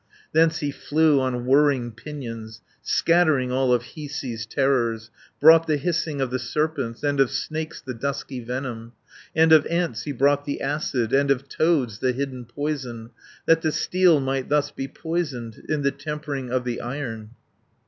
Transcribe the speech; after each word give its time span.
"Thence 0.33 0.61
he 0.61 0.71
flew 0.71 1.19
on 1.21 1.45
whirring 1.45 1.91
pinions, 1.91 2.61
Scattering 2.81 3.51
all 3.51 3.71
of 3.71 3.83
Hiisi's 3.93 4.47
terrors, 4.47 5.11
Brought 5.39 5.67
the 5.67 5.77
hissing 5.77 6.19
of 6.21 6.31
the 6.31 6.39
serpents, 6.39 7.03
And 7.03 7.19
of 7.19 7.29
snakes 7.29 7.79
the 7.81 7.93
dusky 7.93 8.39
venom, 8.39 8.93
240 9.35 9.43
And 9.43 9.51
of 9.51 9.67
ants 9.67 10.01
he 10.05 10.11
brought 10.11 10.45
the 10.45 10.59
acid, 10.59 11.13
And 11.13 11.29
of 11.29 11.47
toads 11.47 11.99
the 11.99 12.13
hidden 12.13 12.45
poison, 12.45 13.11
That 13.45 13.61
the 13.61 13.71
steel 13.71 14.19
might 14.19 14.49
thus 14.49 14.71
be 14.71 14.87
poisoned, 14.87 15.63
In 15.69 15.83
the 15.83 15.91
tempering 15.91 16.49
of 16.49 16.63
the 16.63 16.81
Iron. 16.81 17.35